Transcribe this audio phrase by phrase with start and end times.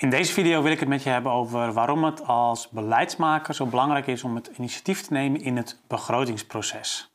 [0.00, 3.66] In deze video wil ik het met je hebben over waarom het als beleidsmaker zo
[3.66, 7.09] belangrijk is om het initiatief te nemen in het begrotingsproces.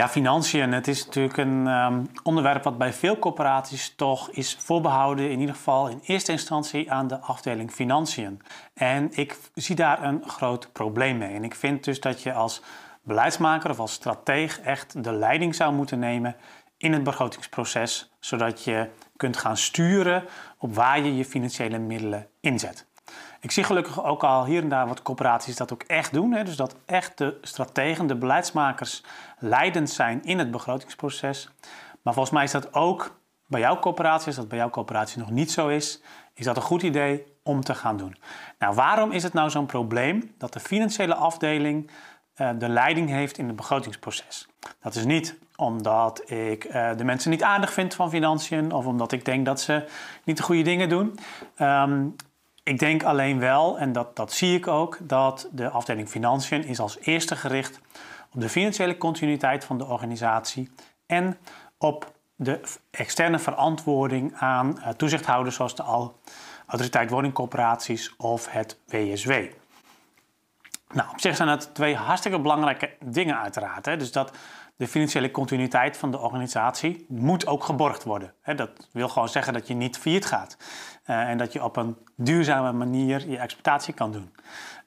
[0.00, 0.72] Ja, financiën.
[0.72, 5.54] Het is natuurlijk een um, onderwerp wat bij veel corporaties toch is voorbehouden, in ieder
[5.54, 8.40] geval in eerste instantie aan de afdeling financiën.
[8.74, 11.34] En ik zie daar een groot probleem mee.
[11.34, 12.62] En ik vind dus dat je als
[13.02, 16.36] beleidsmaker of als strateeg echt de leiding zou moeten nemen
[16.76, 20.24] in het begrotingsproces, zodat je kunt gaan sturen
[20.58, 22.86] op waar je je financiële middelen inzet.
[23.40, 26.32] Ik zie gelukkig ook al hier en daar wat corporaties dat ook echt doen.
[26.32, 26.44] Hè?
[26.44, 29.02] Dus dat echt de strategen, de beleidsmakers
[29.38, 31.48] leidend zijn in het begrotingsproces.
[32.02, 35.30] Maar volgens mij is dat ook bij jouw coöperatie, als dat bij jouw coöperatie nog
[35.30, 36.02] niet zo is,
[36.34, 38.16] is dat een goed idee om te gaan doen.
[38.58, 41.90] Nou, waarom is het nou zo'n probleem dat de financiële afdeling
[42.36, 44.48] uh, de leiding heeft in het begrotingsproces?
[44.80, 49.12] Dat is niet omdat ik uh, de mensen niet aardig vind van financiën of omdat
[49.12, 49.84] ik denk dat ze
[50.24, 51.18] niet de goede dingen doen.
[51.58, 52.16] Um,
[52.70, 56.80] ik denk alleen wel, en dat, dat zie ik ook, dat de afdeling financiën is
[56.80, 57.80] als eerste gericht
[58.32, 60.70] op de financiële continuïteit van de organisatie
[61.06, 61.38] en
[61.78, 62.60] op de
[62.90, 66.10] externe verantwoording aan eh, toezichthouders zoals de
[66.66, 69.30] Autoriteit Woningcorporaties of het WSW.
[70.92, 73.86] Nou, op zich zijn dat twee hartstikke belangrijke dingen uiteraard.
[73.86, 73.96] Hè?
[73.96, 74.32] Dus dat
[74.80, 78.34] de financiële continuïteit van de organisatie moet ook geborgd worden.
[78.56, 80.56] Dat wil gewoon zeggen dat je niet failliet gaat
[81.06, 84.34] uh, en dat je op een duurzame manier je exploitatie kan doen.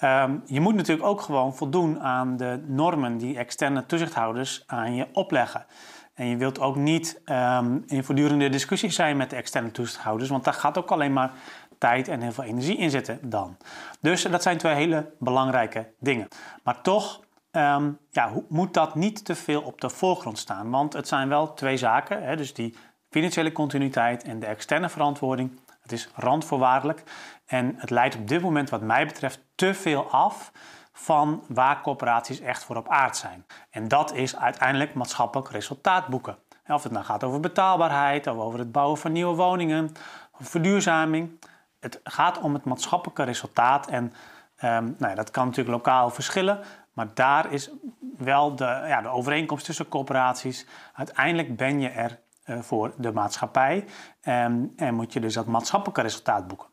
[0.00, 5.06] Um, je moet natuurlijk ook gewoon voldoen aan de normen die externe toezichthouders aan je
[5.12, 5.66] opleggen.
[6.14, 10.44] En je wilt ook niet um, in voortdurende discussie zijn met de externe toezichthouders, want
[10.44, 11.32] daar gaat ook alleen maar
[11.78, 13.56] tijd en heel veel energie in zitten dan.
[14.00, 16.28] Dus dat zijn twee hele belangrijke dingen.
[16.62, 17.20] Maar toch
[17.52, 20.70] um, ja, moet dat niet te veel op de voorgrond staan.
[20.70, 22.76] Want het zijn wel twee zaken, hè, dus die
[23.10, 25.60] financiële continuïteit en de externe verantwoording.
[25.80, 27.02] Het is randvoorwaardelijk
[27.46, 30.52] en het leidt op dit moment wat mij betreft te veel af
[30.92, 33.46] van waar corporaties echt voor op aard zijn.
[33.70, 36.36] En dat is uiteindelijk maatschappelijk resultaat boeken.
[36.66, 39.92] Of het nou gaat over betaalbaarheid, of over het bouwen van nieuwe woningen,
[40.38, 41.38] of verduurzaming.
[41.80, 46.60] Het gaat om het maatschappelijke resultaat en um, nou ja, dat kan natuurlijk lokaal verschillen,
[47.00, 47.70] maar daar is
[48.18, 50.66] wel de, ja, de overeenkomst tussen corporaties.
[50.92, 53.84] Uiteindelijk ben je er uh, voor de maatschappij
[54.24, 56.68] um, en moet je dus dat maatschappelijke resultaat boeken.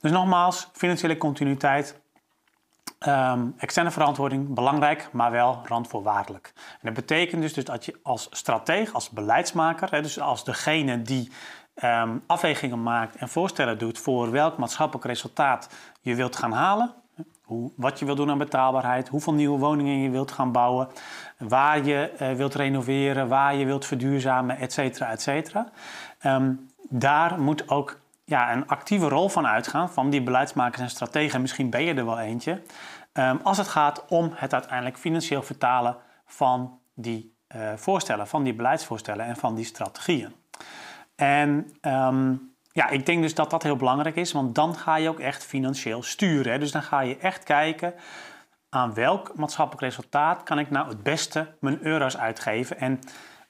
[0.00, 2.00] Dus nogmaals, financiële continuïteit,
[3.06, 6.52] um, externe verantwoording, belangrijk, maar wel randvoorwaardelijk.
[6.56, 11.02] En dat betekent dus, dus dat je als strateeg, als beleidsmaker, hè, dus als degene
[11.02, 11.32] die
[11.82, 15.68] um, afwegingen maakt en voorstellen doet voor welk maatschappelijk resultaat
[16.00, 17.01] je wilt gaan halen,
[17.76, 20.88] wat je wilt doen aan betaalbaarheid, hoeveel nieuwe woningen je wilt gaan bouwen,
[21.38, 25.70] waar je uh, wilt renoveren, waar je wilt verduurzamen, et cetera, et cetera.
[26.26, 31.40] Um, daar moet ook ja, een actieve rol van uitgaan van die beleidsmakers en strategen.
[31.40, 32.62] Misschien ben je er wel eentje.
[33.12, 35.96] Um, als het gaat om het uiteindelijk financieel vertalen
[36.26, 40.32] van die uh, voorstellen, van die beleidsvoorstellen en van die strategieën.
[41.16, 45.08] En um, ja, ik denk dus dat dat heel belangrijk is, want dan ga je
[45.08, 46.52] ook echt financieel sturen.
[46.52, 46.58] Hè?
[46.58, 47.94] Dus dan ga je echt kijken
[48.68, 52.78] aan welk maatschappelijk resultaat kan ik nou het beste mijn euro's uitgeven.
[52.78, 53.00] En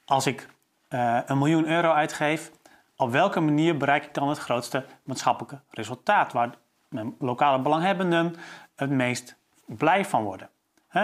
[0.04, 0.48] als ik
[0.88, 2.50] uh, een miljoen euro uitgeef,
[2.96, 6.32] op welke manier bereik ik dan het grootste maatschappelijke resultaat?
[6.32, 6.54] Waar
[6.88, 8.34] mijn lokale belanghebbenden
[8.76, 10.48] het meest blij van worden.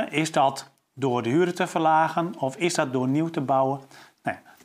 [0.08, 3.80] Is dat door de huren te verlagen of is dat door nieuw te bouwen?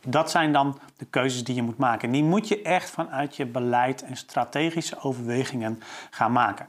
[0.05, 2.07] Dat zijn dan de keuzes die je moet maken.
[2.07, 6.67] En die moet je echt vanuit je beleid en strategische overwegingen gaan maken.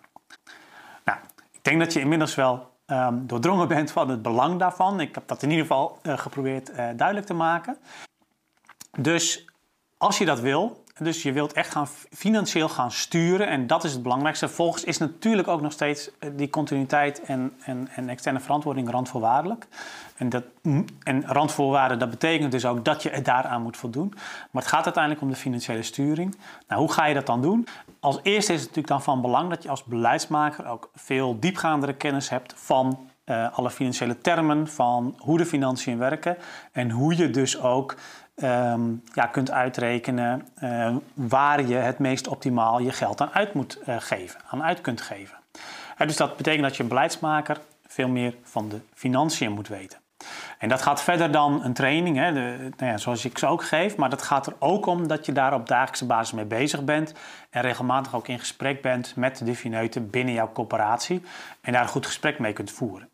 [1.05, 1.19] Nou,
[1.51, 5.01] ik denk dat je inmiddels wel um, doordrongen bent van het belang daarvan.
[5.01, 7.77] Ik heb dat in ieder geval uh, geprobeerd uh, duidelijk te maken.
[8.99, 9.45] Dus
[9.97, 13.93] als je dat wil, dus je wilt echt gaan financieel gaan sturen en dat is
[13.93, 14.49] het belangrijkste.
[14.49, 19.67] Volgens is natuurlijk ook nog steeds eh, die continuïteit en, en, en externe verantwoording randvoorwaardelijk.
[20.17, 20.45] En, dat,
[21.03, 24.13] en randvoorwaarden, dat betekent dus ook dat je daaraan moet voldoen.
[24.51, 26.37] Maar het gaat uiteindelijk om de financiële sturing.
[26.69, 27.67] Nou, hoe ga je dat dan doen?
[28.01, 31.95] Als eerste is het natuurlijk dan van belang dat je als beleidsmaker ook veel diepgaandere
[31.95, 36.37] kennis hebt van uh, alle financiële termen, van hoe de financiën werken
[36.73, 37.97] en hoe je dus ook
[38.43, 43.79] um, ja, kunt uitrekenen uh, waar je het meest optimaal je geld aan uit moet
[43.89, 45.37] uh, geven, aan uit kunt geven.
[45.99, 49.99] Uh, dus dat betekent dat je beleidsmaker veel meer van de financiën moet weten.
[50.59, 53.65] En dat gaat verder dan een training, hè, de, nou ja, zoals ik ze ook
[53.65, 53.97] geef.
[53.97, 57.15] Maar dat gaat er ook om dat je daar op dagelijkse basis mee bezig bent.
[57.51, 61.23] En regelmatig ook in gesprek bent met de fineuten binnen jouw corporatie.
[61.61, 63.09] En daar een goed gesprek mee kunt voeren.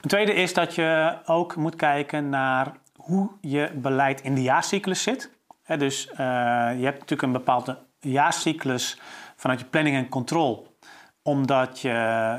[0.00, 5.02] Een tweede is dat je ook moet kijken naar hoe je beleid in de jaarcyclus
[5.02, 5.30] zit.
[5.78, 6.16] dus uh,
[6.78, 9.00] je hebt natuurlijk een bepaalde jaarcyclus
[9.36, 10.62] vanuit je planning en controle
[11.26, 11.88] omdat je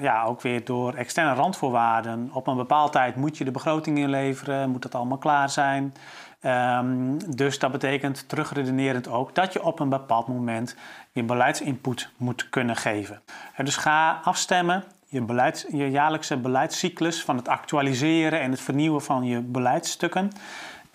[0.02, 4.70] ja, ook weer door externe randvoorwaarden op een bepaalde tijd moet je de begroting inleveren,
[4.70, 5.94] moet dat allemaal klaar zijn.
[6.42, 10.76] Um, dus dat betekent terugredenerend ook dat je op een bepaald moment
[11.12, 13.22] je beleidsinput moet kunnen geven.
[13.64, 19.40] dus ga afstemmen, je, je jaarlijkse beleidscyclus van het actualiseren en het vernieuwen van je
[19.40, 20.32] beleidsstukken.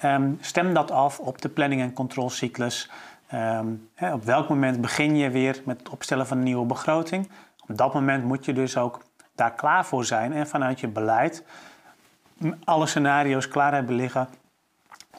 [0.05, 2.91] Um, stem dat af op de planning- en controlecyclus.
[3.35, 7.31] Um, op welk moment begin je weer met het opstellen van een nieuwe begroting?
[7.69, 9.03] Op dat moment moet je dus ook
[9.35, 11.45] daar klaar voor zijn en vanuit je beleid
[12.65, 14.29] alle scenario's klaar hebben liggen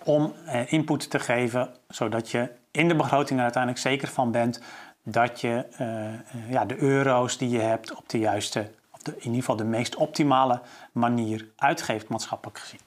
[0.04, 4.62] om eh, input te geven, zodat je in de begroting er uiteindelijk zeker van bent
[5.04, 8.72] dat je uh, ja, de euro's die je hebt op de juiste,
[9.04, 10.62] de, in ieder geval de meest optimale
[10.92, 12.80] manier uitgeeft, maatschappelijk gezien.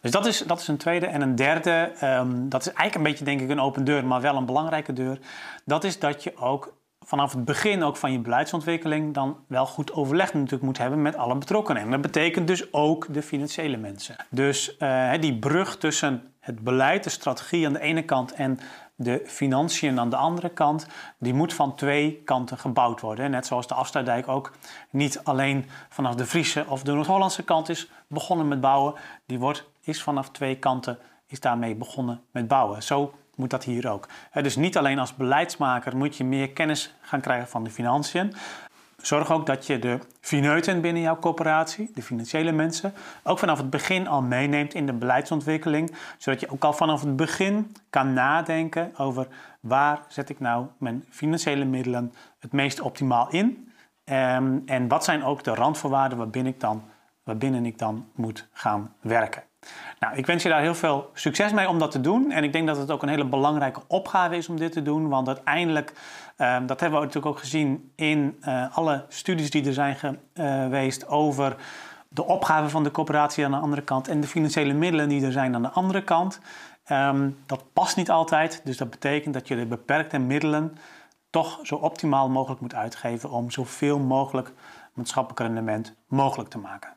[0.00, 1.06] Dus dat is, dat is een tweede.
[1.06, 4.20] En een derde, um, dat is eigenlijk een beetje denk ik een open deur, maar
[4.20, 5.18] wel een belangrijke deur.
[5.64, 6.74] Dat is dat je ook
[7.06, 11.16] vanaf het begin ook van je beleidsontwikkeling dan wel goed overleg natuurlijk moet hebben met
[11.16, 11.82] alle betrokkenen.
[11.82, 14.16] En dat betekent dus ook de financiële mensen.
[14.30, 18.58] Dus uh, die brug tussen het beleid, de strategie aan de ene kant en
[18.96, 20.86] de financiën aan de andere kant,
[21.18, 23.30] die moet van twee kanten gebouwd worden.
[23.30, 24.52] Net zoals de Afsluitdijk ook
[24.90, 28.94] niet alleen vanaf de Friese of de Noord-Hollandse kant is begonnen met bouwen.
[29.26, 32.82] Die wordt, is vanaf twee kanten is daarmee begonnen met bouwen.
[32.82, 34.08] Zo moet dat hier ook.
[34.32, 38.34] Dus niet alleen als beleidsmaker moet je meer kennis gaan krijgen van de financiën.
[39.06, 43.70] Zorg ook dat je de fineuten binnen jouw coöperatie, de financiële mensen, ook vanaf het
[43.70, 45.96] begin al meeneemt in de beleidsontwikkeling.
[46.18, 49.26] Zodat je ook al vanaf het begin kan nadenken over
[49.60, 53.72] waar zet ik nou mijn financiële middelen het meest optimaal in.
[54.04, 56.82] Um, en wat zijn ook de randvoorwaarden waarbinnen ik dan,
[57.24, 59.42] waarbinnen ik dan moet gaan werken.
[60.00, 62.30] Nou, ik wens je daar heel veel succes mee om dat te doen.
[62.30, 65.08] En ik denk dat het ook een hele belangrijke opgave is om dit te doen.
[65.08, 65.92] Want uiteindelijk,
[66.38, 69.96] uh, dat hebben we natuurlijk ook gezien in uh, alle studies die er zijn
[70.32, 71.56] eh, geweest over
[72.08, 75.32] de opgave van de coöperatie aan de andere kant en de financiële middelen die er
[75.32, 76.40] zijn aan de andere kant.
[76.90, 78.60] Um, dat past niet altijd.
[78.64, 80.76] Dus dat betekent dat je de beperkte middelen
[81.30, 84.52] toch zo optimaal mogelijk moet uitgeven om zoveel mogelijk
[84.92, 86.96] maatschappelijk rendement mogelijk te maken.